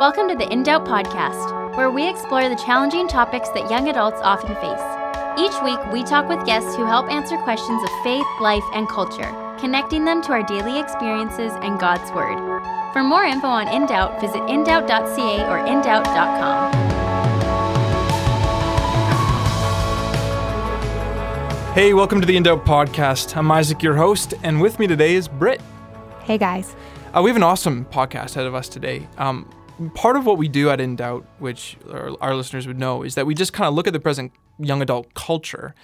[0.00, 4.20] Welcome to the In Doubt podcast, where we explore the challenging topics that young adults
[4.22, 4.82] often face.
[5.38, 9.32] Each week, we talk with guests who help answer questions of faith, life, and culture,
[9.56, 12.36] connecting them to our daily experiences and God's Word.
[12.92, 16.72] For more info on In Doubt, visit indoubt.ca or indoubt.com.
[21.72, 23.36] Hey, welcome to the In Doubt podcast.
[23.36, 25.60] I'm Isaac, your host, and with me today is Britt.
[26.24, 26.74] Hey guys.
[27.16, 29.06] Uh, we have an awesome podcast ahead of us today.
[29.18, 29.48] Um,
[29.94, 33.14] part of what we do at In Doubt, which our, our listeners would know, is
[33.14, 35.74] that we just kind of look at the present young adult culture,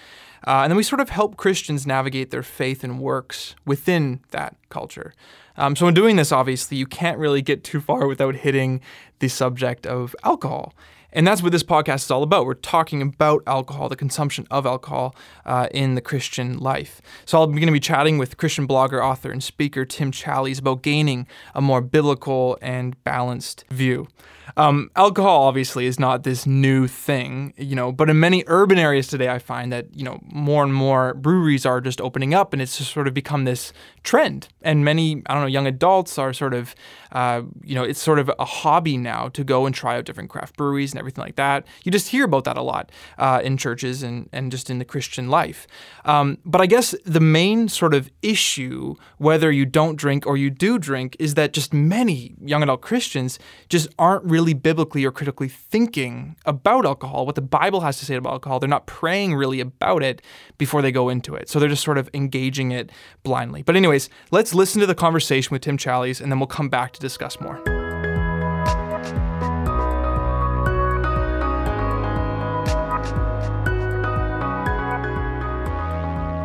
[0.46, 4.56] uh, and then we sort of help Christians navigate their faith and works within that
[4.70, 5.12] culture.
[5.56, 8.80] Um, so, in doing this, obviously, you can't really get too far without hitting
[9.18, 10.74] the subject of alcohol.
[11.12, 12.46] And that's what this podcast is all about.
[12.46, 15.14] We're talking about alcohol, the consumption of alcohol
[15.45, 17.00] uh, in the Christian life.
[17.24, 20.83] So I'm going to be chatting with Christian blogger, author, and speaker Tim Challies about
[20.83, 24.09] gaining a more biblical and balanced view.
[24.56, 29.06] Um, alcohol obviously is not this new thing, you know, but in many urban areas
[29.06, 32.61] today, I find that you know more and more breweries are just opening up, and
[32.61, 33.72] it's just sort of become this
[34.03, 34.48] trend.
[34.62, 36.75] And many, I don't know, young adults are sort of,
[37.12, 40.31] uh, you know, it's sort of a hobby now to go and try out different
[40.31, 41.67] craft breweries everything like that.
[41.83, 44.84] You just hear about that a lot uh, in churches and and just in the
[44.84, 45.67] Christian life.
[46.05, 50.51] Um, but I guess the main sort of issue, whether you don't drink or you
[50.51, 55.48] do drink, is that just many young adult Christians just aren't really biblically or critically
[55.48, 58.61] thinking about alcohol, what the Bible has to say about alcohol.
[58.61, 60.23] They're not praying really about it
[60.59, 61.48] before they go into it.
[61.48, 62.91] So they're just sort of engaging it
[63.23, 63.62] blindly.
[63.62, 66.93] But, anyways, let's listen to the conversation with Tim Challies and then we'll come back
[66.93, 67.80] to discuss more.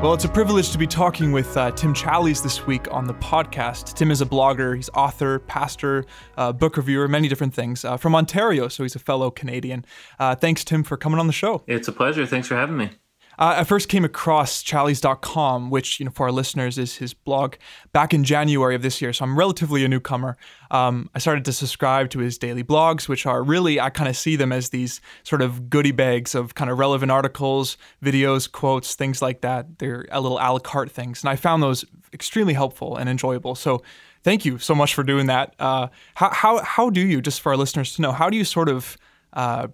[0.05, 3.15] Well, it's a privilege to be talking with uh, Tim Challies this week on the
[3.15, 3.95] podcast.
[3.95, 6.05] Tim is a blogger, he's author, pastor,
[6.37, 9.83] uh, book reviewer, many different things uh, from Ontario, so he's a fellow Canadian.
[10.19, 11.63] Uh, thanks, Tim, for coming on the show.
[11.65, 12.27] It's a pleasure.
[12.27, 12.91] Thanks for having me.
[13.37, 17.55] Uh, I first came across Challies.com, which, you know, for our listeners is his blog
[17.91, 19.11] back in January of this year.
[19.13, 20.37] So I'm relatively a newcomer.
[20.71, 24.15] Um, I started to subscribe to his daily blogs, which are really, I kind of
[24.15, 28.95] see them as these sort of goodie bags of kind of relevant articles, videos, quotes,
[28.95, 29.79] things like that.
[29.79, 31.23] They're a little a la carte things.
[31.23, 33.55] And I found those extremely helpful and enjoyable.
[33.55, 33.83] So
[34.23, 35.55] thank you so much for doing that.
[35.59, 38.45] Uh, how, how, how do you, just for our listeners to know, how do you
[38.45, 38.97] sort of
[39.33, 39.67] uh,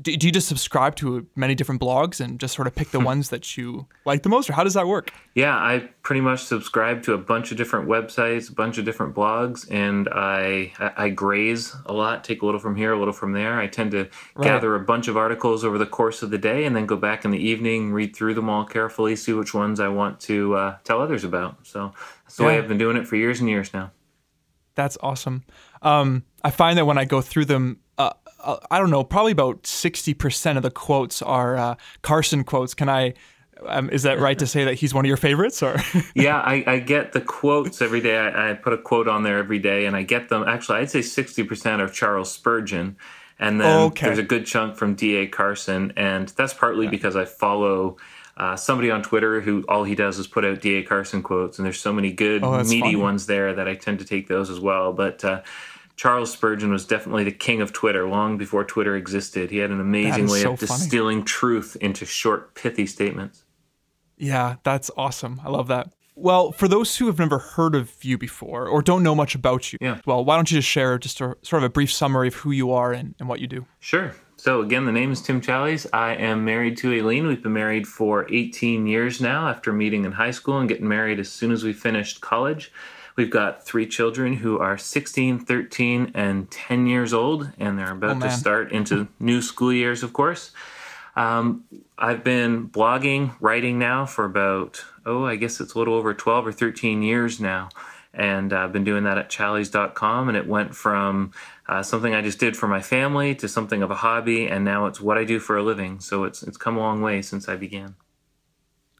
[0.00, 2.98] do, do you just subscribe to many different blogs and just sort of pick the
[2.98, 3.04] hmm.
[3.04, 6.42] ones that you like the most or how does that work yeah i pretty much
[6.42, 11.08] subscribe to a bunch of different websites a bunch of different blogs and i i
[11.08, 14.08] graze a lot take a little from here a little from there i tend to
[14.34, 14.44] right.
[14.44, 17.24] gather a bunch of articles over the course of the day and then go back
[17.24, 20.76] in the evening read through them all carefully see which ones i want to uh,
[20.84, 21.92] tell others about so
[22.24, 22.48] that's the yeah.
[22.48, 23.90] way i've been doing it for years and years now
[24.74, 25.44] that's awesome
[25.82, 27.78] um, i find that when i go through them
[28.44, 32.74] uh, I don't know, probably about 60% of the quotes are uh, Carson quotes.
[32.74, 33.14] Can I,
[33.66, 35.76] um, is that right to say that he's one of your favorites or?
[36.14, 38.18] yeah, I, I, get the quotes every day.
[38.18, 40.44] I, I, put a quote on there every day and I get them.
[40.46, 42.96] Actually, I'd say 60% are Charles Spurgeon.
[43.38, 44.06] And then okay.
[44.06, 45.26] there's a good chunk from D.A.
[45.26, 45.92] Carson.
[45.96, 47.96] And that's partly because I follow
[48.36, 50.82] uh, somebody on Twitter who all he does is put out D.A.
[50.84, 51.58] Carson quotes.
[51.58, 52.96] And there's so many good, oh, meaty funny.
[52.96, 54.92] ones there that I tend to take those as well.
[54.92, 55.42] But, uh,
[55.96, 59.50] Charles Spurgeon was definitely the king of Twitter long before Twitter existed.
[59.50, 61.26] He had an amazing way so of distilling funny.
[61.26, 63.44] truth into short, pithy statements.
[64.16, 65.40] Yeah, that's awesome.
[65.44, 65.90] I love that.
[66.16, 69.72] Well, for those who have never heard of you before or don't know much about
[69.72, 70.00] you, yeah.
[70.06, 72.52] well, why don't you just share just a, sort of a brief summary of who
[72.52, 73.66] you are and, and what you do?
[73.80, 74.14] Sure.
[74.36, 75.86] So, again, the name is Tim Challies.
[75.92, 77.26] I am married to Aileen.
[77.26, 81.18] We've been married for 18 years now after meeting in high school and getting married
[81.18, 82.70] as soon as we finished college.
[83.16, 88.16] We've got three children who are 16, 13, and 10 years old, and they're about
[88.16, 90.50] oh, to start into new school years, of course.
[91.14, 91.64] Um,
[91.96, 96.48] I've been blogging, writing now for about, oh, I guess it's a little over 12
[96.48, 97.68] or 13 years now.
[98.12, 101.32] And I've been doing that at challies.com, and it went from
[101.68, 104.86] uh, something I just did for my family to something of a hobby, and now
[104.86, 106.00] it's what I do for a living.
[106.00, 107.94] So it's, it's come a long way since I began.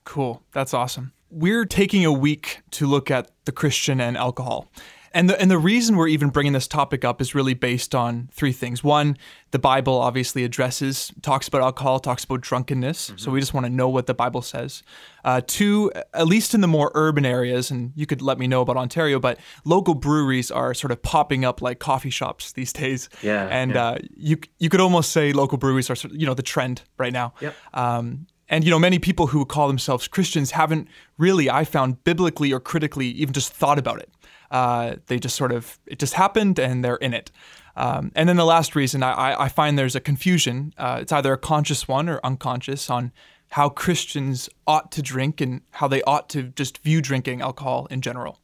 [0.05, 0.43] Cool.
[0.53, 4.71] That's awesome we're taking a week to look at the Christian and alcohol.
[5.17, 8.29] And the, and the reason we're even bringing this topic up is really based on
[8.33, 8.83] three things.
[8.83, 9.17] One,
[9.53, 13.11] the Bible obviously addresses, talks about alcohol, talks about drunkenness.
[13.11, 13.19] Mm-hmm.
[13.19, 14.83] So we just want to know what the Bible says.
[15.25, 18.61] Uh, two, at least in the more urban areas, and you could let me know
[18.61, 23.09] about Ontario, but local breweries are sort of popping up like coffee shops these days.
[23.23, 23.47] Yeah.
[23.47, 23.85] And yeah.
[23.85, 27.35] Uh, you you could almost say local breweries are, you know, the trend right now.
[27.41, 27.55] Yep.
[27.73, 30.87] Um, and you know, many people who call themselves Christians haven't
[31.19, 34.09] really, I found, biblically or critically even just thought about it.
[34.49, 37.33] Uh, they just sort of it just happened and they're in it.
[37.75, 40.73] Um, and then the last reason I, I find there's a confusion.
[40.79, 43.11] Uh, it's either a conscious one or unconscious on
[43.49, 48.03] how Christians ought to drink and how they ought to just view drinking alcohol in
[48.03, 48.39] general.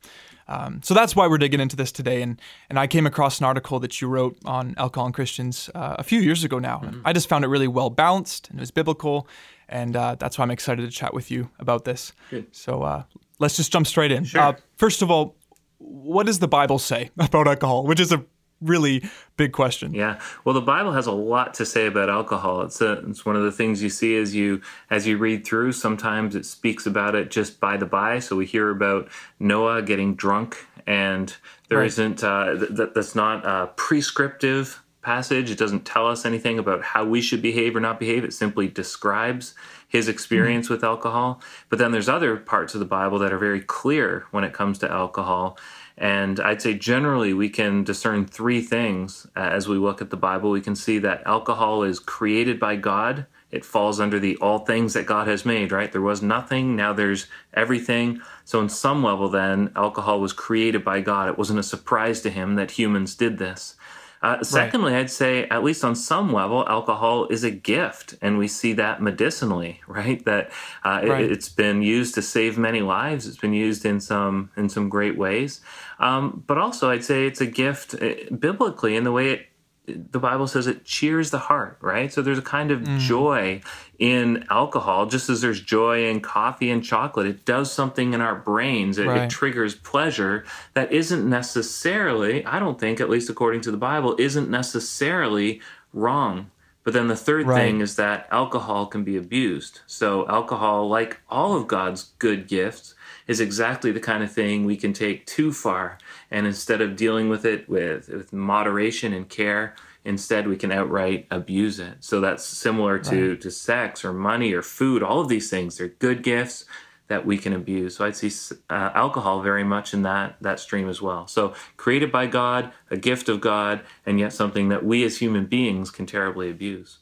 [0.49, 2.21] Um, so that's why we're digging into this today.
[2.21, 5.95] And and I came across an article that you wrote on alcohol and Christians uh,
[6.01, 6.81] a few years ago now.
[6.85, 7.03] Mm-hmm.
[7.05, 9.29] I just found it really well balanced and it was biblical,
[9.71, 12.13] and uh, that's why I'm excited to chat with you about this.
[12.29, 12.55] Good.
[12.55, 13.05] So uh,
[13.39, 14.25] let's just jump straight in.
[14.25, 14.41] Sure.
[14.41, 15.37] Uh, first of all,
[15.79, 17.85] what does the Bible say about alcohol?
[17.85, 18.25] Which is a
[18.61, 19.03] really
[19.37, 19.95] big question.
[19.95, 20.21] Yeah.
[20.45, 22.63] Well, the Bible has a lot to say about alcohol.
[22.63, 25.73] It's a, it's one of the things you see as you as you read through.
[25.73, 28.19] Sometimes it speaks about it just by the by.
[28.19, 29.09] So we hear about
[29.39, 31.35] Noah getting drunk, and
[31.69, 31.99] there right.
[31.99, 35.51] not uh, th- that's not a prescriptive passage.
[35.51, 38.25] It doesn't tell us anything about how we should behave or not behave.
[38.25, 39.55] It simply describes
[39.89, 40.75] his experience mm-hmm.
[40.75, 41.41] with alcohol.
[41.69, 44.79] But then there's other parts of the Bible that are very clear when it comes
[44.79, 45.59] to alcohol.
[45.99, 50.17] And I'd say generally we can discern three things uh, as we look at the
[50.17, 50.51] Bible.
[50.51, 53.27] We can see that alcohol is created by God.
[53.51, 55.91] It falls under the all things that God has made, right?
[55.91, 58.23] There was nothing, now there's everything.
[58.45, 61.29] So, in some level, then, alcohol was created by God.
[61.29, 63.75] It wasn't a surprise to him that humans did this.
[64.23, 65.01] Uh, secondly, right.
[65.01, 69.01] I'd say, at least on some level, alcohol is a gift, and we see that
[69.01, 70.23] medicinally, right?
[70.27, 70.51] That
[70.85, 71.25] uh, right.
[71.25, 73.27] it, has been used to save many lives.
[73.27, 75.61] It's been used in some in some great ways,
[75.99, 79.47] um, but also I'd say it's a gift uh, biblically in the way it
[79.93, 82.13] the Bible says it cheers the heart, right?
[82.13, 82.99] So there's a kind of mm.
[82.99, 83.63] joy
[83.99, 87.27] in alcohol, just as there's joy in coffee and chocolate.
[87.27, 88.99] It does something in our brains.
[88.99, 89.23] It, right.
[89.23, 90.45] it, triggers pleasure
[90.75, 95.61] that isn't necessarily, I don't think, at least according to the Bible, isn't necessarily
[95.93, 96.51] wrong.
[96.83, 97.63] But then the third right.
[97.63, 99.81] thing is that alcohol can be abused.
[99.87, 102.95] So alcohol, like all of God's good gifts,
[103.27, 105.99] is exactly the kind of thing we can take too far.
[106.31, 109.75] And instead of dealing with it with, with moderation and care,
[110.05, 111.97] instead we can outright abuse it.
[112.01, 113.41] So that's similar to, right.
[113.41, 115.03] to sex or money or food.
[115.03, 116.65] All of these things, they're good gifts
[117.11, 117.97] that we can abuse.
[117.97, 118.31] So I'd see
[118.71, 121.27] uh, alcohol very much in that that stream as well.
[121.27, 125.47] So created by God, a gift of God, and yet something that we as human
[125.47, 127.01] beings can terribly abuse.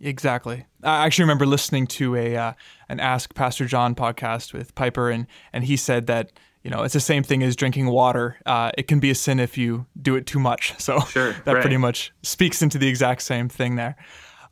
[0.00, 0.66] Exactly.
[0.84, 2.52] I actually remember listening to a uh,
[2.88, 6.30] an Ask Pastor John podcast with Piper, and and he said that
[6.64, 8.36] you know it's the same thing as drinking water.
[8.44, 10.74] Uh, it can be a sin if you do it too much.
[10.84, 11.60] So sure, that right.
[11.60, 13.96] pretty much speaks into the exact same thing there.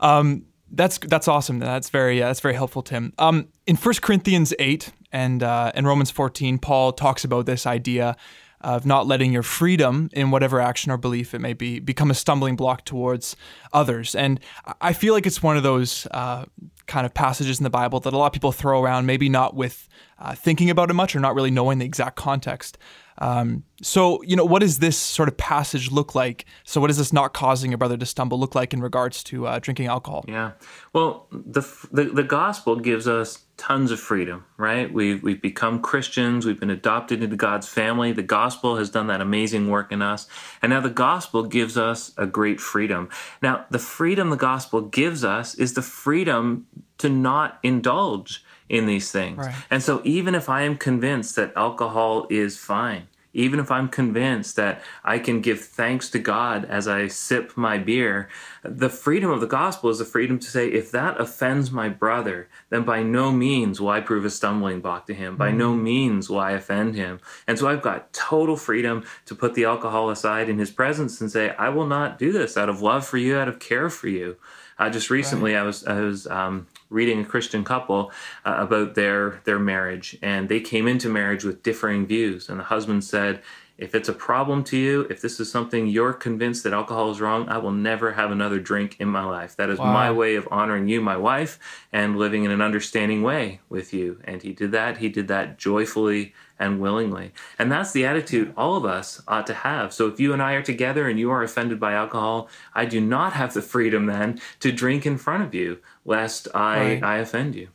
[0.00, 1.58] Um, that's that's awesome.
[1.58, 3.12] That's very uh, that's very helpful, Tim.
[3.18, 8.16] Um, in 1 Corinthians eight and uh, in Romans fourteen, Paul talks about this idea
[8.62, 12.14] of not letting your freedom in whatever action or belief it may be become a
[12.14, 13.36] stumbling block towards
[13.72, 14.14] others.
[14.14, 14.40] And
[14.80, 16.44] I feel like it's one of those uh,
[16.86, 19.54] kind of passages in the Bible that a lot of people throw around, maybe not
[19.54, 19.88] with
[20.18, 22.78] uh, thinking about it much or not really knowing the exact context.
[23.18, 26.44] Um, so, you know, what does this sort of passage look like?
[26.64, 29.46] So, what does this not causing a brother to stumble look like in regards to
[29.46, 30.24] uh, drinking alcohol?
[30.28, 30.52] Yeah.
[30.92, 34.92] Well, the, the, the gospel gives us tons of freedom, right?
[34.92, 36.46] We've, we've become Christians.
[36.46, 38.12] We've been adopted into God's family.
[38.12, 40.26] The gospel has done that amazing work in us.
[40.62, 43.08] And now the gospel gives us a great freedom.
[43.40, 46.66] Now, the freedom the gospel gives us is the freedom
[46.98, 49.38] to not indulge in these things.
[49.38, 49.54] Right.
[49.70, 54.56] And so, even if I am convinced that alcohol is fine, even if I'm convinced
[54.56, 58.28] that I can give thanks to God as I sip my beer,
[58.62, 62.48] the freedom of the gospel is the freedom to say, if that offends my brother,
[62.70, 65.36] then by no means will I prove a stumbling block to him.
[65.36, 65.58] By mm-hmm.
[65.58, 67.20] no means will I offend him.
[67.46, 71.30] And so I've got total freedom to put the alcohol aside in his presence and
[71.30, 74.08] say, I will not do this out of love for you, out of care for
[74.08, 74.36] you.
[74.78, 75.60] Uh, just recently, right.
[75.60, 78.12] I was I was um, reading a Christian couple
[78.44, 82.48] uh, about their their marriage, and they came into marriage with differing views.
[82.48, 83.42] And the husband said,
[83.78, 87.20] "If it's a problem to you, if this is something you're convinced that alcohol is
[87.20, 89.56] wrong, I will never have another drink in my life.
[89.56, 89.92] That is wow.
[89.92, 91.58] my way of honoring you, my wife,
[91.92, 94.98] and living in an understanding way with you." And he did that.
[94.98, 97.32] He did that joyfully and willingly.
[97.58, 99.92] And that's the attitude all of us ought to have.
[99.92, 103.00] So if you and I are together and you are offended by alcohol, I do
[103.00, 107.02] not have the freedom then to drink in front of you, lest I, right.
[107.02, 107.68] I offend you.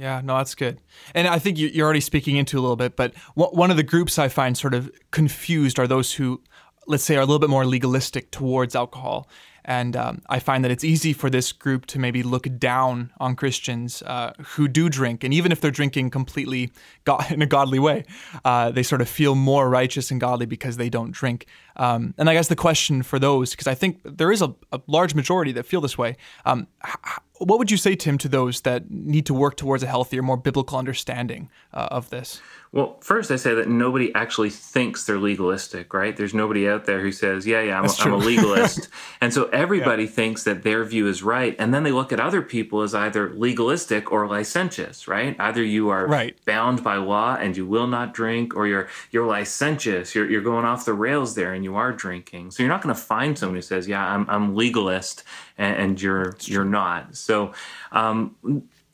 [0.00, 0.80] Yeah, no, that's good.
[1.14, 4.18] And I think you're already speaking into a little bit, but one of the groups
[4.18, 6.40] I find sort of confused are those who,
[6.86, 9.28] let's say, are a little bit more legalistic towards alcohol.
[9.62, 13.36] And um, I find that it's easy for this group to maybe look down on
[13.36, 15.22] Christians uh, who do drink.
[15.22, 16.72] And even if they're drinking completely
[17.30, 18.06] in a godly way,
[18.42, 21.44] uh, they sort of feel more righteous and godly because they don't drink.
[21.76, 24.80] Um, and I guess the question for those, because I think there is a, a,
[24.86, 26.16] large majority that feel this way,
[26.46, 29.86] um, h- what would you say, Tim, to those that need to work towards a
[29.86, 32.40] healthier, more biblical understanding uh, of this?
[32.72, 36.16] Well, first I say that nobody actually thinks they're legalistic, right?
[36.16, 38.88] There's nobody out there who says, "Yeah, yeah, I'm, a, I'm a legalist,"
[39.20, 40.10] and so everybody yeah.
[40.10, 43.34] thinks that their view is right, and then they look at other people as either
[43.34, 45.34] legalistic or licentious, right?
[45.40, 46.36] Either you are right.
[46.44, 50.64] bound by law and you will not drink, or you're you're licentious, you're you're going
[50.64, 52.52] off the rails there and you are drinking.
[52.52, 55.24] So you're not going to find someone who says, "Yeah, I'm I'm legalist,"
[55.58, 57.16] and, and you're you're not.
[57.16, 57.52] So.
[57.90, 58.36] Um,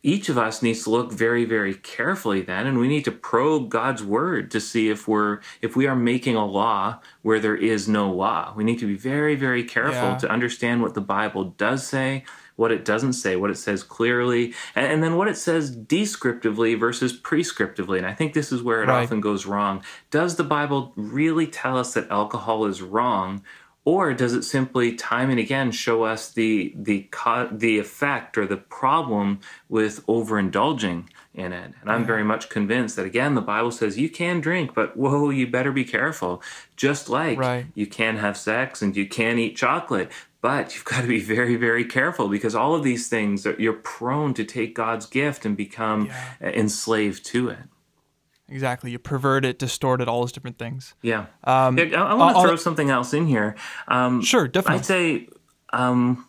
[0.02, 3.68] each of us needs to look very very carefully then and we need to probe
[3.68, 7.88] god's word to see if we're if we are making a law where there is
[7.88, 10.18] no law we need to be very very careful yeah.
[10.18, 12.24] to understand what the bible does say
[12.56, 16.74] what it doesn't say what it says clearly and, and, then what it says descriptively
[16.74, 19.04] versus prescriptively and i think this is where it right.
[19.04, 23.42] often goes wrong does the bible really tell us that alcohol is wrong
[23.86, 27.08] or does it simply time and again show us the the
[27.52, 29.40] the effect or the problem
[29.70, 34.10] with overindulging in it and i'm very much convinced that again the bible says you
[34.10, 36.42] can drink but whoa you better be careful
[36.76, 37.66] just like right.
[37.74, 40.10] you can have sex and you can eat chocolate
[40.42, 44.34] but you've got to be very very careful because all of these things you're prone
[44.34, 46.34] to take god's gift and become yeah.
[46.40, 47.58] enslaved to it
[48.48, 48.90] Exactly.
[48.90, 50.94] You pervert it, distort it, all those different things.
[51.02, 51.26] Yeah.
[51.44, 53.56] Um, I, I want to throw something else in here.
[53.88, 54.78] Um, sure, definitely.
[54.78, 55.28] I'd say
[55.72, 56.26] um,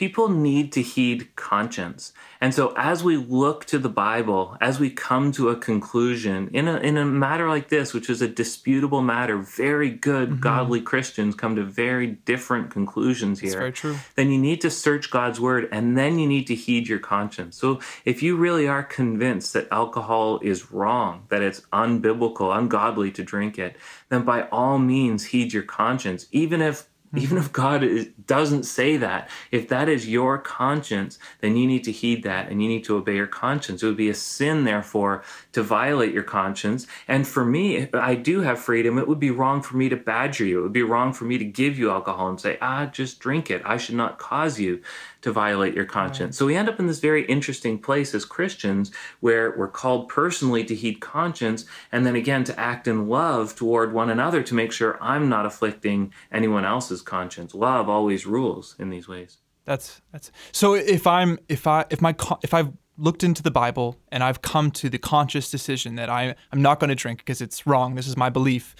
[0.00, 2.14] people need to heed conscience.
[2.40, 6.68] And so as we look to the Bible, as we come to a conclusion in
[6.68, 10.40] a in a matter like this, which is a disputable matter, very good mm-hmm.
[10.40, 13.50] godly Christians come to very different conclusions here.
[13.50, 13.96] That's very true.
[14.14, 17.58] Then you need to search God's word and then you need to heed your conscience.
[17.58, 23.22] So if you really are convinced that alcohol is wrong, that it's unbiblical, ungodly to
[23.22, 23.76] drink it,
[24.08, 27.84] then by all means heed your conscience, even if even if God
[28.26, 32.62] doesn't say that, if that is your conscience, then you need to heed that and
[32.62, 33.82] you need to obey your conscience.
[33.82, 36.86] It would be a sin, therefore, to violate your conscience.
[37.08, 38.96] And for me, I do have freedom.
[38.96, 40.60] It would be wrong for me to badger you.
[40.60, 43.50] It would be wrong for me to give you alcohol and say, ah, just drink
[43.50, 43.62] it.
[43.64, 44.80] I should not cause you
[45.22, 46.34] to violate your conscience.
[46.34, 46.38] Right.
[46.38, 50.64] So we end up in this very interesting place as Christians where we're called personally
[50.64, 54.72] to heed conscience and then again to act in love toward one another to make
[54.72, 57.54] sure I'm not afflicting anyone else's conscience.
[57.54, 59.38] Love always rules in these ways.
[59.64, 63.96] That's that's so if I'm if I if my if I've looked into the Bible
[64.08, 67.40] and I've come to the conscious decision that I I'm not going to drink because
[67.40, 67.94] it's wrong.
[67.94, 68.74] This is my belief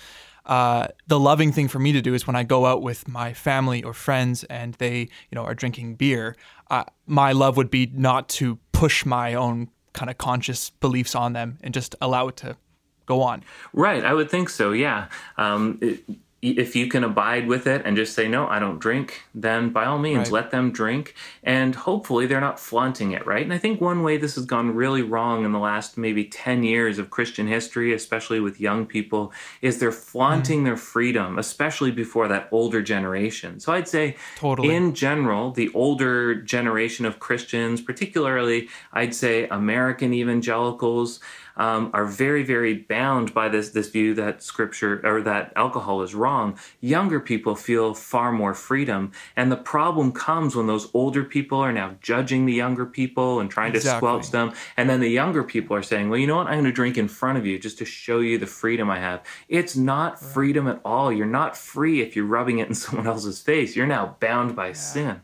[0.46, 3.32] uh, the loving thing for me to do is when I go out with my
[3.32, 6.36] family or friends and they, you know, are drinking beer.
[6.70, 11.32] Uh, my love would be not to push my own kind of conscious beliefs on
[11.32, 12.56] them and just allow it to
[13.06, 13.42] go on.
[13.72, 14.72] Right, I would think so.
[14.72, 15.08] Yeah.
[15.36, 16.04] Um, it,
[16.42, 19.84] if you can abide with it and just say no i don't drink then by
[19.84, 20.30] all means right.
[20.30, 24.16] let them drink and hopefully they're not flaunting it right and i think one way
[24.16, 28.40] this has gone really wrong in the last maybe 10 years of christian history especially
[28.40, 30.64] with young people is they're flaunting mm.
[30.64, 34.74] their freedom especially before that older generation so i'd say totally.
[34.74, 41.20] in general the older generation of christians particularly i'd say american evangelicals
[41.60, 46.14] um, are very, very bound by this this view that scripture or that alcohol is
[46.14, 46.58] wrong.
[46.80, 51.72] Younger people feel far more freedom, and the problem comes when those older people are
[51.72, 53.90] now judging the younger people and trying exactly.
[53.90, 56.46] to squelch them, and then the younger people are saying, "Well, you know what?
[56.46, 58.98] I'm going to drink in front of you just to show you the freedom I
[58.98, 61.12] have." It's not freedom at all.
[61.12, 63.76] You're not free if you're rubbing it in someone else's face.
[63.76, 64.72] You're now bound by yeah.
[64.72, 65.20] sin.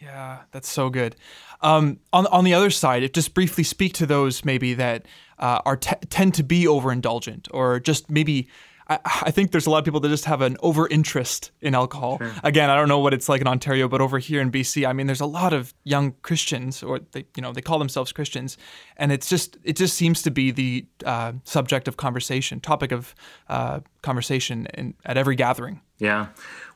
[0.00, 1.16] Yeah, that's so good.
[1.60, 5.06] Um, on on the other side, just briefly speak to those maybe that
[5.38, 8.48] uh, are t- tend to be overindulgent or just maybe.
[8.88, 11.74] I, I, think there's a lot of people that just have an over interest in
[11.74, 12.18] alcohol.
[12.18, 12.32] Sure.
[12.44, 14.92] Again, I don't know what it's like in Ontario, but over here in BC, I
[14.92, 18.56] mean, there's a lot of young Christians, or they, you know, they call themselves Christians,
[18.96, 23.12] and it's just it just seems to be the uh, subject of conversation, topic of
[23.48, 25.80] uh, conversation in, at every gathering.
[25.98, 26.26] Yeah.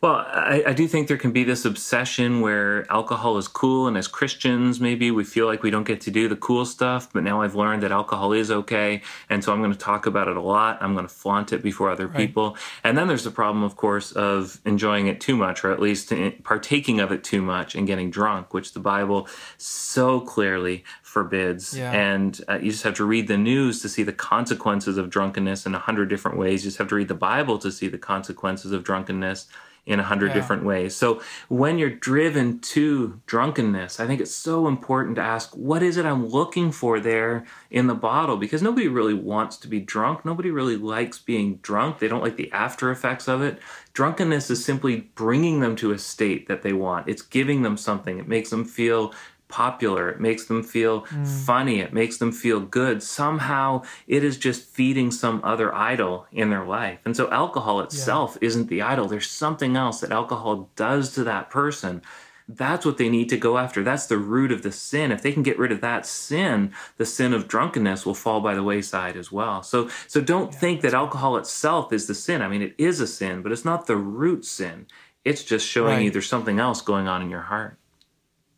[0.00, 3.98] Well, I, I, do think there can be this obsession where alcohol is cool, and
[3.98, 7.22] as Christians, maybe we feel like we don't get to do the cool stuff, but
[7.22, 10.38] now I've learned that alcohol is okay, and so I'm going to talk about it
[10.38, 10.78] a lot.
[10.80, 12.16] I'm going to flaunt it before other right.
[12.16, 12.56] people.
[12.82, 16.10] And then there's the problem, of course, of enjoying it too much, or at least
[16.12, 21.76] eh, partaking of it too much and getting drunk, which the Bible so clearly forbids.
[21.76, 21.90] Yeah.
[21.90, 25.66] And uh, you just have to read the news to see the consequences of drunkenness
[25.66, 26.62] in a hundred different ways.
[26.62, 29.48] You just have to read the Bible to see the consequences of drunkenness
[29.86, 30.34] in a hundred yeah.
[30.34, 30.94] different ways.
[30.94, 35.96] So when you're driven to drunkenness, I think it's so important to ask, what is
[35.96, 38.36] it I'm looking for there in the bottle?
[38.36, 40.24] Because nobody really wants to be drunk.
[40.24, 41.98] Nobody really likes being drunk.
[41.98, 43.58] They don't like the after effects of it.
[43.92, 47.08] Drunkenness is simply bringing them to a state that they want.
[47.08, 48.18] It's giving them something.
[48.18, 49.12] It makes them feel
[49.50, 50.08] popular.
[50.08, 51.26] It makes them feel mm.
[51.26, 51.80] funny.
[51.80, 53.02] It makes them feel good.
[53.02, 57.00] Somehow it is just feeding some other idol in their life.
[57.04, 58.46] And so alcohol itself yeah.
[58.46, 59.08] isn't the idol.
[59.08, 62.02] There's something else that alcohol does to that person.
[62.48, 63.84] That's what they need to go after.
[63.84, 65.12] That's the root of the sin.
[65.12, 68.54] If they can get rid of that sin, the sin of drunkenness will fall by
[68.54, 69.62] the wayside as well.
[69.62, 72.42] So so don't yeah, think that alcohol itself is the sin.
[72.42, 74.86] I mean, it is a sin, but it's not the root sin.
[75.24, 76.04] It's just showing right.
[76.04, 77.78] you there's something else going on in your heart.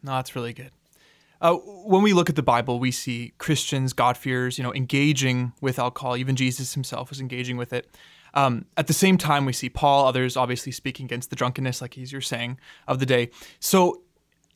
[0.02, 0.70] No, that's really good.
[1.42, 5.78] Uh, when we look at the Bible, we see Christians, God-fearers, you know, engaging with
[5.78, 6.16] alcohol.
[6.16, 7.88] Even Jesus himself was engaging with it.
[8.32, 11.94] Um, at the same time, we see Paul, others obviously speaking against the drunkenness, like
[11.94, 13.30] he's you're saying, of the day.
[13.58, 14.02] So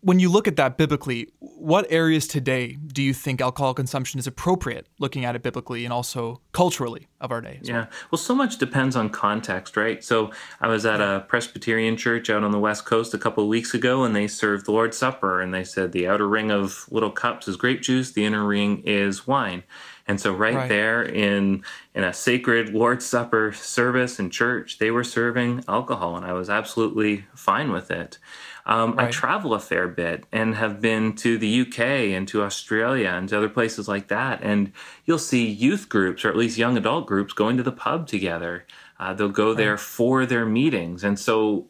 [0.06, 4.26] when you look at that biblically, what areas today do you think alcohol consumption is
[4.28, 7.58] appropriate, looking at it biblically and also culturally of our day?
[7.60, 7.75] Yeah.
[7.75, 7.88] Well?
[8.12, 10.04] well, so much depends on context, right?
[10.04, 13.48] So I was at a Presbyterian church out on the West Coast a couple of
[13.48, 16.86] weeks ago, and they served the Lord's Supper, and they said the outer ring of
[16.92, 19.64] little cups is grape juice, the inner ring is wine.
[20.08, 24.90] And so right, right, there in in a sacred Lord's Supper service in church, they
[24.90, 28.18] were serving alcohol, and I was absolutely fine with it.
[28.66, 29.08] Um, right.
[29.08, 31.78] I travel a fair bit and have been to the UK
[32.14, 34.40] and to Australia and to other places like that.
[34.42, 34.72] And
[35.04, 38.66] you'll see youth groups, or at least young adult groups, going to the pub together.
[38.98, 39.56] Uh, they'll go right.
[39.56, 41.04] there for their meetings.
[41.04, 41.68] And so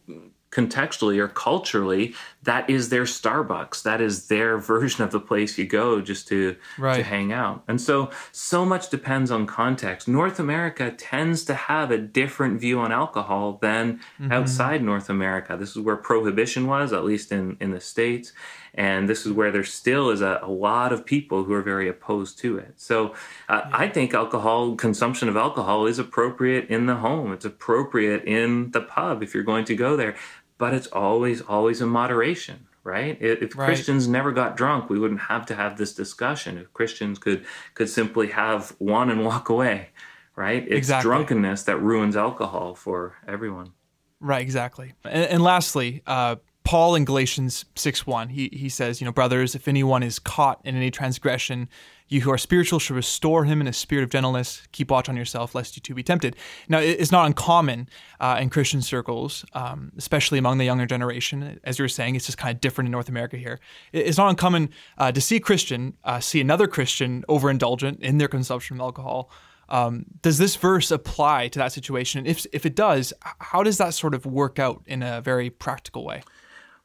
[0.57, 3.83] contextually or culturally, that is their Starbucks.
[3.83, 6.97] That is their version of the place you go just to right.
[6.97, 7.63] to hang out.
[7.69, 10.09] And so so much depends on context.
[10.09, 14.33] North America tends to have a different view on alcohol than mm-hmm.
[14.33, 15.57] outside North America.
[15.59, 18.33] This is where prohibition was, at least in in the states.
[18.79, 21.89] And this is where there still is a, a lot of people who are very
[21.89, 22.75] opposed to it.
[22.77, 23.15] So
[23.49, 23.71] uh, yeah.
[23.73, 27.33] I think alcohol, consumption of alcohol is appropriate in the home.
[27.33, 30.15] It's appropriate in the pub if you're going to go there
[30.59, 33.21] but it's always always in moderation right?
[33.21, 33.67] If right.
[33.67, 36.59] christians never got drunk we wouldn't have to have this discussion.
[36.59, 37.45] If christians could
[37.75, 39.91] could simply have one and walk away
[40.37, 40.63] right?
[40.65, 41.09] It's exactly.
[41.09, 43.73] drunkenness that ruins alcohol for everyone.
[44.21, 44.93] Right exactly.
[45.05, 49.55] And, and lastly uh, Paul in Galatians 6 1, he, he says, You know, brothers,
[49.55, 51.69] if anyone is caught in any transgression,
[52.09, 54.62] you who are spiritual should restore him in a spirit of gentleness.
[54.73, 56.37] Keep watch on yourself, lest you too be tempted.
[56.69, 57.88] Now, it's not uncommon
[58.21, 61.59] uh, in Christian circles, um, especially among the younger generation.
[61.64, 63.59] As you were saying, it's just kind of different in North America here.
[63.92, 68.29] It's not uncommon uh, to see a Christian uh, see another Christian overindulgent in their
[68.29, 69.31] consumption of alcohol.
[69.69, 72.25] Um, does this verse apply to that situation?
[72.27, 76.05] If, if it does, how does that sort of work out in a very practical
[76.05, 76.23] way?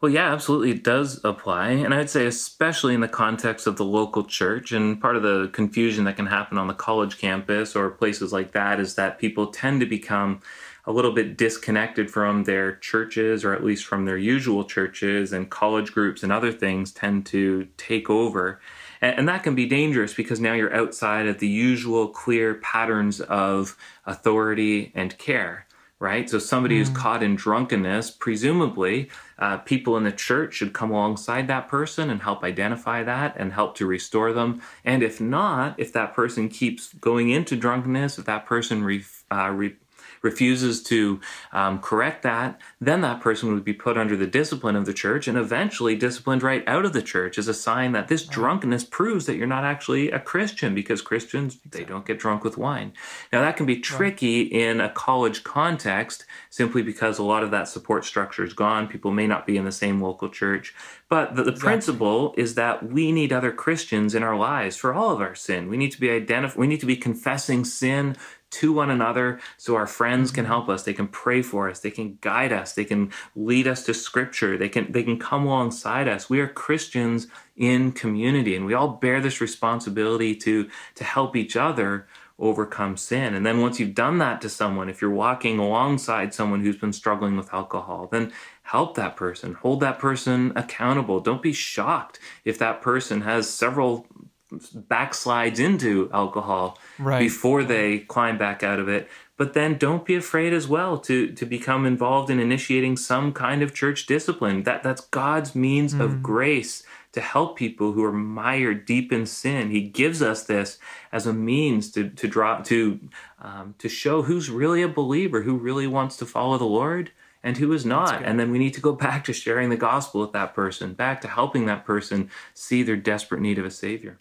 [0.01, 0.71] Well, yeah, absolutely.
[0.71, 1.69] It does apply.
[1.69, 5.49] And I'd say, especially in the context of the local church, and part of the
[5.53, 9.47] confusion that can happen on the college campus or places like that is that people
[9.47, 10.41] tend to become
[10.85, 15.51] a little bit disconnected from their churches or at least from their usual churches, and
[15.51, 18.59] college groups and other things tend to take over.
[19.01, 23.77] And, that can be dangerous because now you're outside of the usual clear patterns of
[24.07, 25.67] authority and care
[26.01, 26.27] right?
[26.27, 26.79] So somebody mm.
[26.79, 32.09] who's caught in drunkenness, presumably, uh, people in the church should come alongside that person
[32.09, 34.63] and help identify that and help to restore them.
[34.83, 39.51] And if not, if that person keeps going into drunkenness, if that person re- uh,
[39.51, 39.75] re-
[40.21, 41.19] refuses to
[41.51, 45.27] um, correct that, then that person would be put under the discipline of the church
[45.27, 49.25] and eventually disciplined right out of the church as a sign that this drunkenness proves
[49.25, 52.93] that you're not actually a Christian because Christians, they don't get drunk with wine.
[53.31, 57.67] Now, that can be tricky in a college context simply because a lot of that
[57.67, 58.87] support structure is gone.
[58.87, 60.73] People may not be in the same local church.
[61.09, 61.67] But the, the exactly.
[61.67, 65.67] principle is that we need other Christians in our lives for all of our sin.
[65.67, 68.15] We need to be identif- we need to be confessing sin
[68.51, 70.51] to one another so our friends can mm-hmm.
[70.51, 70.83] help us.
[70.83, 71.79] They can pray for us.
[71.79, 72.73] They can guide us.
[72.73, 74.57] They can lead us to scripture.
[74.57, 76.29] They can they can come alongside us.
[76.29, 81.55] We are christians in community and we all bear this responsibility to to help each
[81.55, 82.07] other
[82.39, 83.35] overcome sin.
[83.35, 86.93] And then once you've done that to someone if you're walking alongside someone who's been
[86.93, 88.31] struggling with alcohol then
[88.63, 89.53] help that person.
[89.55, 91.19] Hold that person accountable.
[91.19, 94.07] Don't be shocked if that person has several
[94.51, 97.19] backslides into alcohol right.
[97.19, 101.31] before they climb back out of it but then don't be afraid as well to
[101.31, 106.01] to become involved in initiating some kind of church discipline that that's God's means mm.
[106.01, 106.83] of grace
[107.13, 110.77] to help people who are mired deep in sin he gives us this
[111.11, 112.99] as a means to to draw to
[113.39, 117.11] um, to show who's really a believer who really wants to follow the Lord
[117.43, 118.23] and who is not.
[118.23, 121.21] And then we need to go back to sharing the gospel with that person, back
[121.21, 124.17] to helping that person see their desperate need of a savior.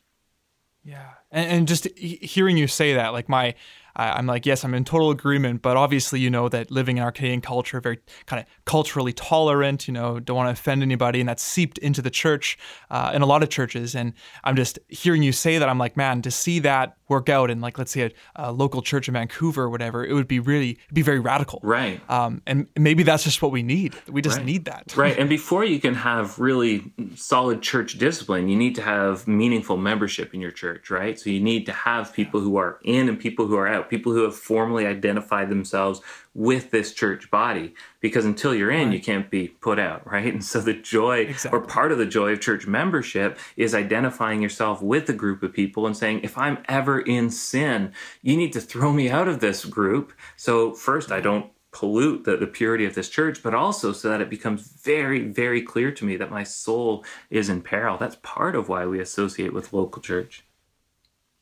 [0.84, 3.54] Yeah, and, and just hearing you say that, like my
[3.96, 5.62] I, I'm like, yes, I'm in total agreement.
[5.62, 9.88] But obviously, you know that living in our Canadian culture, very kind of culturally tolerant.
[9.88, 12.58] You know, don't want to offend anybody, and that's seeped into the church
[12.90, 13.94] uh, in a lot of churches.
[13.94, 14.12] And
[14.44, 15.68] I'm just hearing you say that.
[15.68, 18.82] I'm like, man, to see that work out in like let's say a, a local
[18.82, 21.60] church in Vancouver or whatever, it would be really it'd be very radical.
[21.62, 22.00] Right.
[22.08, 23.96] Um, and maybe that's just what we need.
[24.08, 24.46] We just Right.
[24.46, 24.94] need that.
[24.96, 25.18] Right.
[25.18, 30.32] And before you can have really solid church discipline, you need to have meaningful membership
[30.34, 31.18] in your church, right?
[31.18, 34.12] So you need to have people who are in and people who are out, people
[34.12, 36.00] who have formally identified themselves
[36.34, 37.74] with this church body.
[38.00, 40.26] Because until you're in, you can't be put out, right?
[40.34, 41.58] And so the joy Exactly.
[41.58, 45.52] or part of the joy of church membership is identifying yourself with a group of
[45.52, 49.40] people and saying, if I'm ever in sin, you need to throw me out of
[49.40, 50.12] this group.
[50.36, 54.20] So first, I don't pollute the, the purity of this church, but also so that
[54.20, 57.96] it becomes very, very clear to me that my soul is in peril.
[57.96, 60.44] That's part of why we associate with local church.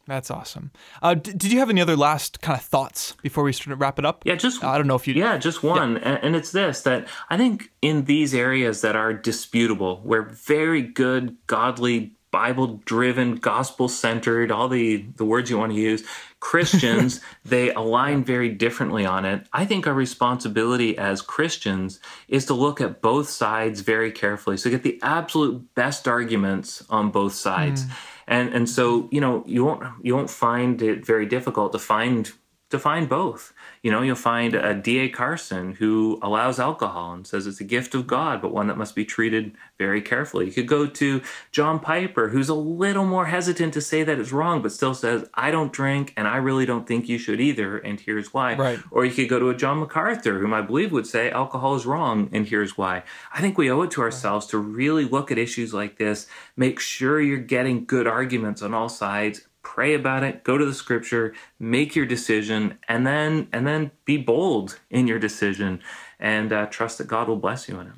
[0.09, 0.71] That's awesome.
[1.03, 3.81] Uh, d- did you have any other last kind of thoughts before we sort of
[3.81, 4.23] wrap it up?
[4.25, 5.13] Yeah, just I don't know if you.
[5.13, 5.99] Yeah, just one.
[5.99, 10.81] And, and it's this that I think in these areas that are disputable, where very
[10.81, 16.05] good, godly, Bible driven, gospel centered, all the, the words you want to use,
[16.41, 19.47] Christians, they align very differently on it.
[19.53, 24.57] I think our responsibility as Christians is to look at both sides very carefully.
[24.57, 27.85] So get the absolute best arguments on both sides.
[28.29, 32.31] And and so, you know, you won't you won't find it very difficult to find
[32.71, 33.55] to find both.
[33.83, 35.09] You know, you'll find a D.A.
[35.09, 38.95] Carson who allows alcohol and says it's a gift of God, but one that must
[38.95, 40.47] be treated very carefully.
[40.47, 44.33] You could go to John Piper, who's a little more hesitant to say that it's
[44.33, 47.79] wrong, but still says, I don't drink and I really don't think you should either,
[47.79, 48.55] and here's why.
[48.55, 48.79] Right.
[48.91, 51.87] Or you could go to a John MacArthur, whom I believe would say alcohol is
[51.87, 53.03] wrong, and here's why.
[53.33, 56.27] I think we owe it to ourselves to really look at issues like this,
[56.57, 60.73] make sure you're getting good arguments on all sides, pray about it, go to the
[60.73, 65.81] scripture, make your decision, and then and then be bold in your decision,
[66.19, 67.93] and uh, trust that God will bless you in it.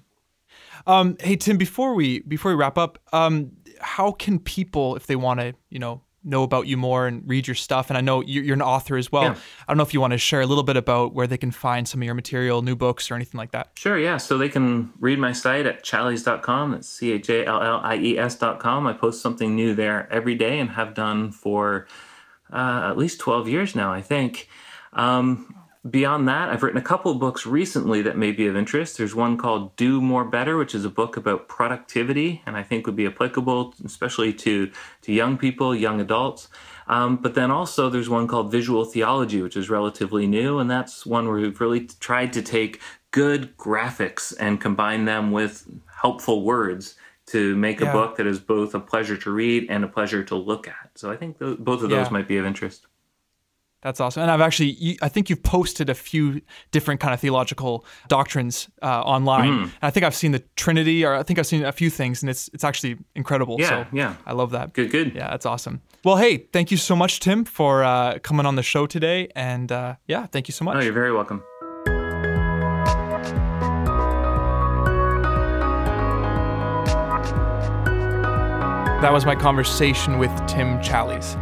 [0.87, 5.17] Um, hey Tim, before we before we wrap up, um, how can people, if they
[5.17, 7.91] want to, you know, know about you more and read your stuff?
[7.91, 9.25] And I know you're, you're an author as well.
[9.25, 9.37] Yeah.
[9.67, 11.51] I don't know if you want to share a little bit about where they can
[11.51, 13.71] find some of your material, new books, or anything like that.
[13.75, 14.17] Sure, yeah.
[14.17, 16.73] So they can read my site at challies.com.
[16.73, 18.87] That's C H A L L I E S.com.
[18.87, 21.87] I post something new there every day and have done for
[22.53, 24.49] uh, at least 12 years now, I think.
[24.93, 25.55] Um,
[25.89, 28.99] beyond that, I've written a couple of books recently that may be of interest.
[28.99, 32.87] There's one called Do More Better, which is a book about productivity and I think
[32.87, 34.71] would be applicable, especially to,
[35.03, 36.49] to young people, young adults.
[36.87, 41.07] Um, but then also there's one called Visual Theology, which is relatively new, and that's
[41.07, 42.81] one where we've really tried to take
[43.13, 45.67] good graphics and combine them with
[46.03, 49.89] helpful words to make a book that is both a pleasure to read and a
[49.89, 50.91] pleasure to look at.
[50.97, 52.13] So I think th- both of those Yeah.
[52.13, 52.87] might be of interest.
[53.83, 54.23] That's awesome.
[54.23, 58.69] And I've actually, you, I think you've posted a few different kind of theological doctrines
[58.83, 59.51] uh, online.
[59.51, 59.63] Mm.
[59.63, 62.23] And I think I've seen the Trinity, or I think I've seen a few things,
[62.23, 63.57] and it's it's actually incredible.
[63.59, 64.17] Yeah, so yeah.
[64.27, 64.75] I love that.
[64.75, 65.15] Good, good.
[65.15, 65.81] Yeah, that's awesome.
[66.05, 69.29] Well, hey, thank you so much, Tim, for uh, coming on the show today.
[69.35, 70.75] And uh, yeah, thank you so much.
[70.75, 71.43] No, you're very welcome.
[79.01, 81.35] That was my conversation with Tim Challies.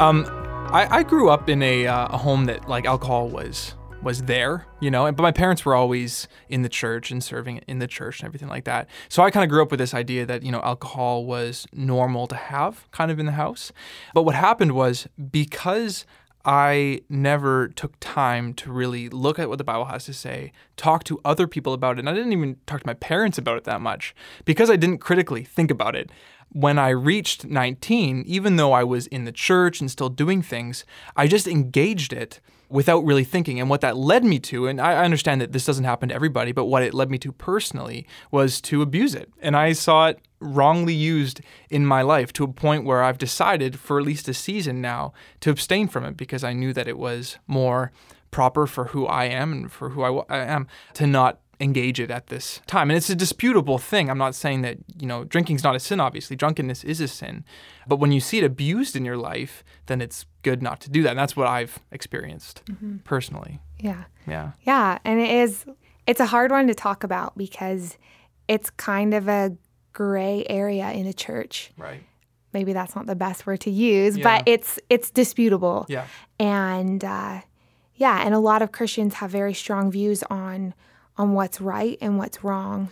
[0.00, 0.24] Um,
[0.74, 4.66] I, I grew up in a, uh, a home that like alcohol was was there,
[4.80, 8.20] you know, but my parents were always in the church and serving in the church
[8.20, 8.88] and everything like that.
[9.08, 12.26] So I kind of grew up with this idea that you know alcohol was normal
[12.26, 13.70] to have, kind of in the house.
[14.14, 16.06] But what happened was because
[16.44, 21.04] I never took time to really look at what the Bible has to say, talk
[21.04, 23.64] to other people about it, and I didn't even talk to my parents about it
[23.64, 26.10] that much because I didn't critically think about it.
[26.50, 30.84] When I reached 19, even though I was in the church and still doing things,
[31.16, 33.58] I just engaged it without really thinking.
[33.58, 36.52] And what that led me to, and I understand that this doesn't happen to everybody,
[36.52, 39.32] but what it led me to personally was to abuse it.
[39.40, 43.78] And I saw it wrongly used in my life to a point where I've decided
[43.78, 46.98] for at least a season now to abstain from it because I knew that it
[46.98, 47.92] was more
[48.30, 52.26] proper for who I am and for who I, am to not engage it at
[52.26, 52.90] this time.
[52.90, 54.10] And it's a disputable thing.
[54.10, 56.36] I'm not saying that, you know, drinking's not a sin obviously.
[56.36, 57.44] Drunkenness is a sin.
[57.86, 61.02] But when you see it abused in your life, then it's good not to do
[61.04, 61.10] that.
[61.10, 62.98] And that's what I've experienced mm-hmm.
[62.98, 63.60] personally.
[63.78, 64.04] Yeah.
[64.26, 64.52] Yeah.
[64.62, 64.98] Yeah.
[65.04, 65.64] And it is,
[66.06, 67.98] it's a hard one to talk about because
[68.48, 69.56] it's kind of a
[69.94, 71.70] gray area in a church.
[71.78, 72.02] Right.
[72.52, 74.38] Maybe that's not the best word to use, Yeah.
[74.38, 75.86] but it's it's disputable.
[75.88, 76.06] Yeah.
[76.38, 77.40] And uh,
[77.96, 80.74] yeah, and a lot of Christians have very strong views on
[81.16, 82.90] on what's right and what's wrong.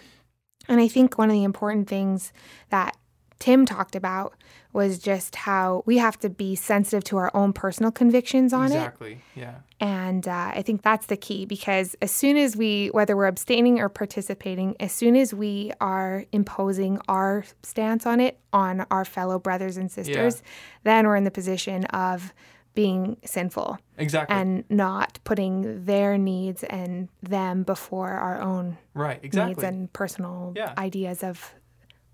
[0.69, 2.33] And I think one of the important things
[2.71, 2.97] that
[3.43, 4.35] Tim talked about
[4.73, 8.77] was just how we have to be sensitive to our own personal convictions on it.
[8.77, 9.19] Exactly.
[9.35, 9.57] Yeah.
[9.81, 13.81] And uh, I think that's the key because as soon as we, whether we're abstaining
[13.81, 19.41] or participating, as soon as we are imposing our stance on it on our fellow
[19.41, 20.41] brothers and sisters,
[20.85, 22.33] then we're in the position of
[22.75, 24.37] being sinful Exactly.
[24.37, 29.21] and not putting their needs and them before our own right.
[29.21, 29.67] needs Exactly.
[29.67, 30.75] and personal Yeah.
[30.79, 31.53] ideas of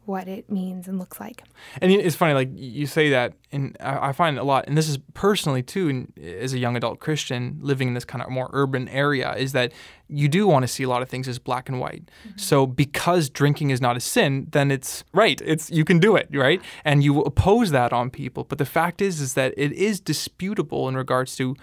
[0.09, 1.45] what it means and looks like.
[1.83, 4.99] And it's funny, like you say that, and I find a lot, and this is
[5.13, 9.35] personally too, as a young adult Christian living in this kind of more urban area,
[9.35, 9.73] is that
[10.09, 12.11] you do want to see a lot of things as black and white.
[12.27, 12.39] Mm-hmm.
[12.39, 15.41] So because drinking is not a sin, then it's right.
[15.45, 16.63] It's you can do it, right?
[16.85, 18.45] And you oppose that on people.
[18.45, 21.55] But the fact is, is that it is disputable in regards to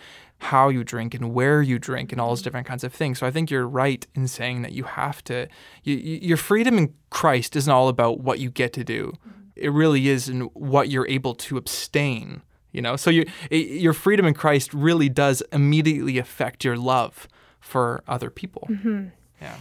[0.45, 3.19] how you drink and where you drink and all those different kinds of things.
[3.19, 5.47] So I think you're right in saying that you have to,
[5.84, 9.13] you, you, your freedom in Christ isn't all about what you get to do.
[9.27, 9.41] Mm-hmm.
[9.55, 12.41] It really is in what you're able to abstain.
[12.71, 17.25] You know, so your your freedom in Christ really does immediately affect your love
[17.62, 18.67] for other people.
[18.69, 19.05] Mm-hmm.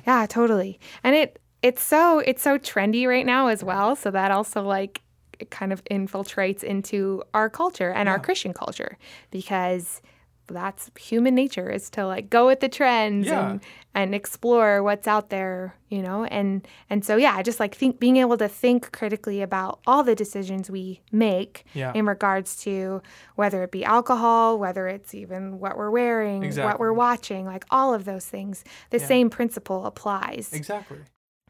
[0.06, 0.80] Yeah, totally.
[1.04, 3.94] And it it's so it's so trendy right now as well.
[3.94, 5.00] So that also like
[5.38, 8.98] it kind of infiltrates into our culture and our Christian culture
[9.30, 10.00] because
[10.46, 13.50] that's human nature is to like go with the trends Yeah.
[13.50, 13.60] and
[13.94, 16.24] and explore what's out there, you know.
[16.24, 20.14] And and so yeah, just like think being able to think critically about all the
[20.14, 21.92] decisions we make Yeah.
[21.94, 23.02] in regards to
[23.36, 27.94] whether it be alcohol, whether it's even what we're wearing, what we're watching, like all
[27.94, 28.64] of those things.
[28.90, 30.98] The same principle applies Exactly.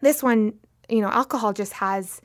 [0.00, 0.54] this one,
[0.88, 2.20] you know, alcohol just has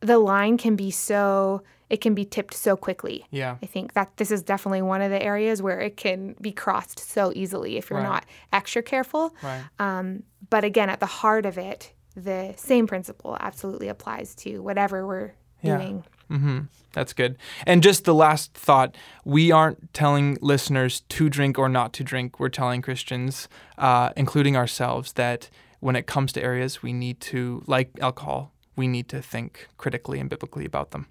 [0.00, 3.26] the line can be so it can be tipped so quickly.
[3.32, 3.56] Yeah.
[3.60, 7.00] I think that this is definitely one of the areas where it can be crossed
[7.00, 8.08] so easily if you're Right.
[8.08, 9.34] not extra careful.
[9.42, 9.62] Right.
[9.80, 15.04] Um, but again, at the heart of it, the same principle absolutely applies to whatever
[15.04, 15.32] we're
[15.62, 15.78] Yeah.
[15.78, 16.04] doing.
[16.30, 16.58] Mm-hmm.
[16.92, 17.36] That's good.
[17.66, 22.38] And just the last thought: we aren't telling listeners to drink or not to drink.
[22.38, 27.62] We're telling Christians, uh, including ourselves, that when it comes to areas we need to,
[27.66, 31.06] like alcohol, we need to think critically and biblically about them.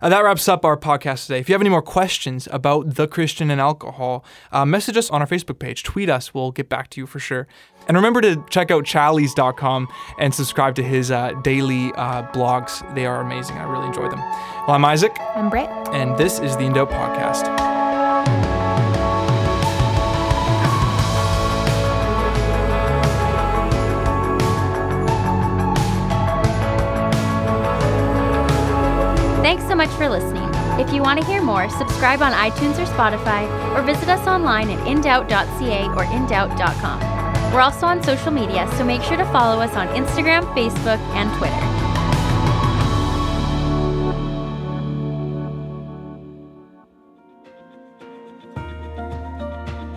[0.00, 1.38] Uh, that wraps up our podcast today.
[1.38, 5.20] If you have any more questions about the Christian and alcohol, uh, message us on
[5.20, 5.84] our Facebook page.
[5.84, 6.34] Tweet us.
[6.34, 7.46] We'll get back to you for sure.
[7.86, 9.86] And remember to check out challies.com
[10.18, 12.72] and subscribe to his uh, daily uh, blogs.
[12.96, 13.56] They are amazing.
[13.56, 14.18] I really enjoy them.
[14.66, 15.68] Well, I'm Isaac, I'm Britt.
[15.92, 17.71] and this is the In Doubt Podcast.
[29.42, 30.48] Thanks so much for listening.
[30.78, 33.42] If you want to hear more, subscribe on iTunes or Spotify,
[33.76, 37.52] or visit us online at indoubt.ca or indoubt.com.
[37.52, 41.28] We're also on social media, so make sure to follow us on Instagram, Facebook, and
[41.38, 41.82] Twitter.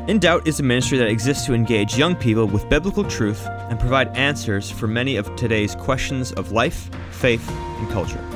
[0.10, 3.80] In Doubt is a ministry that exists to engage young people with biblical truth and
[3.80, 8.35] provide answers for many of today's questions of life, faith, and culture.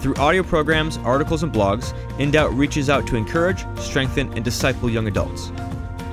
[0.00, 4.90] Through audio programs, articles, and blogs, In Doubt reaches out to encourage, strengthen, and disciple
[4.90, 5.50] young adults.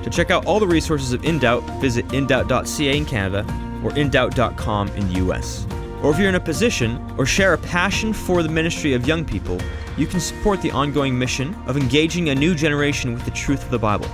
[0.02, 3.40] To check out all the resources of In Doubt, visit indoubt.ca in Canada
[3.84, 5.66] or indoubt.com in the US.
[6.02, 9.24] Or if you're in a position or share a passion for the ministry of young
[9.24, 9.58] people,
[9.96, 13.70] you can support the ongoing mission of engaging a new generation with the truth of
[13.70, 14.08] the Bible.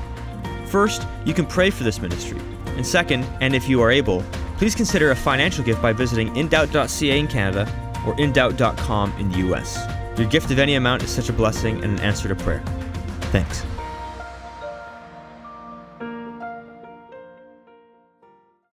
[0.66, 2.38] First, you can pray for this ministry.
[2.76, 4.22] And second, and if you are able,
[4.56, 9.78] please consider a financial gift by visiting indoubt.ca in Canada or indoubt.com in the US.
[10.18, 12.62] Your gift of any amount is such a blessing and an answer to prayer.
[13.32, 13.64] Thanks.